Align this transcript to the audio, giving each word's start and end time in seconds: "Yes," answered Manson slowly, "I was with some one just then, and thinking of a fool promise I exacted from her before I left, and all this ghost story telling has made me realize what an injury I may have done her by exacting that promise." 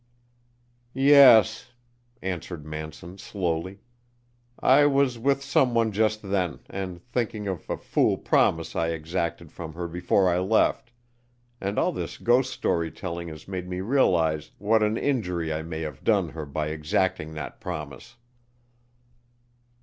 "Yes," 0.95 1.69
answered 2.23 2.65
Manson 2.65 3.19
slowly, 3.19 3.81
"I 4.59 4.87
was 4.87 5.19
with 5.19 5.43
some 5.43 5.75
one 5.75 5.91
just 5.91 6.23
then, 6.23 6.59
and 6.67 6.99
thinking 6.99 7.47
of 7.47 7.69
a 7.69 7.77
fool 7.77 8.17
promise 8.17 8.75
I 8.75 8.87
exacted 8.87 9.51
from 9.51 9.73
her 9.73 9.87
before 9.87 10.27
I 10.27 10.39
left, 10.39 10.91
and 11.61 11.77
all 11.77 11.91
this 11.91 12.17
ghost 12.17 12.51
story 12.51 12.89
telling 12.89 13.27
has 13.27 13.47
made 13.47 13.69
me 13.69 13.79
realize 13.81 14.49
what 14.57 14.81
an 14.81 14.97
injury 14.97 15.53
I 15.53 15.61
may 15.61 15.81
have 15.81 16.03
done 16.03 16.29
her 16.29 16.47
by 16.47 16.69
exacting 16.69 17.35
that 17.35 17.59
promise." 17.61 18.15